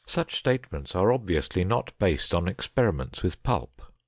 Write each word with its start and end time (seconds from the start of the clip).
Such 0.07 0.35
statements 0.35 0.95
are 0.95 1.11
obviously 1.13 1.63
not 1.63 1.91
based 1.99 2.33
on 2.33 2.47
experiments 2.47 3.21
with 3.21 3.43
pulp. 3.43 3.83